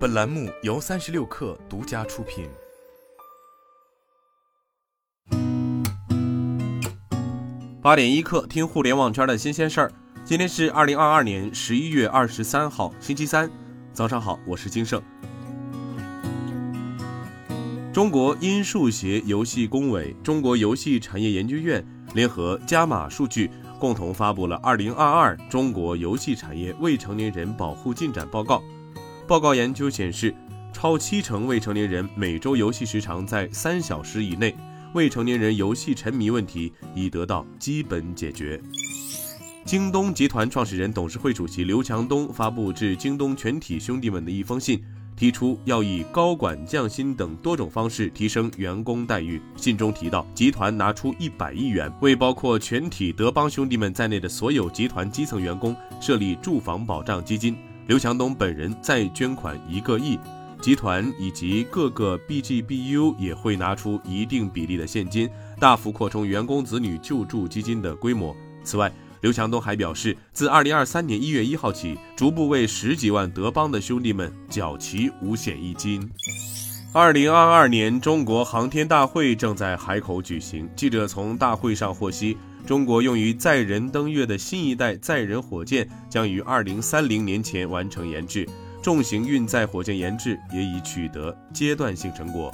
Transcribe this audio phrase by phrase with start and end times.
[0.00, 2.48] 本栏目由三十六氪独家出品。
[7.82, 9.92] 八点一刻，听互联网圈的新鲜事儿。
[10.24, 13.50] 今天是二零二二年十一月二十三号，星期三，
[13.92, 15.02] 早上好，我是金盛。
[17.92, 28.60] 中国音数协游戏工委、中国游戏产业研究院联合加码数据，共同发布了《二零二二中国游戏产业未成年人保护进展报告》。
[29.30, 30.34] 报告研究显示，
[30.72, 34.52] 超七成未成年人每周游戏时长在三小时以内。
[34.92, 38.60] 未成年人游戏沉迷问题已得到基本解决。
[39.64, 44.82] 京东集团创始人、董事会主席刘强东发布致京东全体兄弟们的一封信，
[45.14, 49.40] 提出要以高管降薪等多种方式提升员工待遇。
[49.54, 57.56] 信中提到，集团拿出一百亿元，为包括全体德邦兄弟们在内的所有集团基层员工设立住房保障基金。
[57.86, 60.18] 刘强东本人再捐款一个亿。
[60.60, 65.26] 集团以及各个 BGBU 也会拿出一定比例的现金，
[65.58, 68.36] 大幅扩充员工子女救助基金的规模。
[68.62, 68.92] 此外，
[69.22, 76.06] 刘强东还表示，自2023年1月1号起，逐步为十几万德邦的兄弟们缴齐五险一金。
[76.92, 88.48] 2022年中国航天大会正在海口举行，记者从大会上获悉，中国用于载人登月的新一代载人火箭将于2030年前完成研制。
[88.82, 92.50] 重型运载火箭研制也已取得阶段性成果。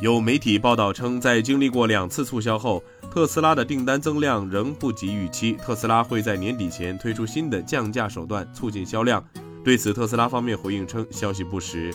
[0.00, 5.52] 有媒体报道称，在经历过两次促销后，特斯拉的订单增量仍不及预期。
[5.52, 9.24] 特斯拉会在年底前推出新的降价手段，促进销量。
[9.62, 11.94] 对此，特斯拉方面回应称，消息不实。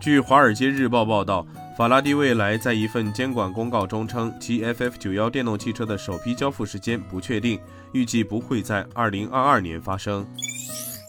[0.00, 1.44] 据《华尔街日报》报道，
[1.76, 7.60] 法拉第未来在一份监管公告中称，其 FF91 电动汽车的首批交付时间不确定，
[7.92, 10.26] 预计不会在2022年发生。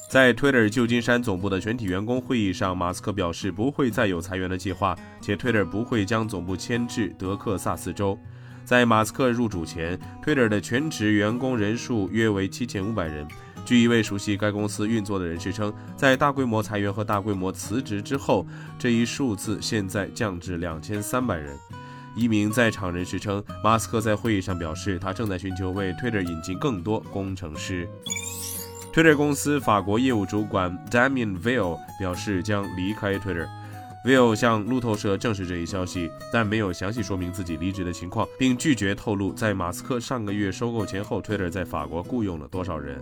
[0.10, 8.20] 在 Twitter 旧金山总部的全体员工会议上，马斯克表示不会再有裁员的计划，且 Twitter 不会将总部迁至德克萨斯州。
[8.66, 13.26] 在马斯克入主前，Twitter 的全职员工人数约为七千五百人。
[13.68, 18.48] 据一位熟悉该公司运作的人士称，在大规模裁员和大规模辞职之后，
[18.80, 21.54] 这一数字现在降至两千三百人。
[22.16, 27.86] 一名在场人士称，马斯克在会议上表示，他正在寻求为 Twitter 引进更多工程师。
[28.94, 33.50] Twitter 公司法国业务主管 Damien v i l l 表示将离开 Twitter。
[34.06, 43.02] v i l l 向路透社证实这一消息，但没有详细说明自己离职的情况，并拒绝透露在马斯克上个月收购前后，Twitter 在法国雇佣了多少人。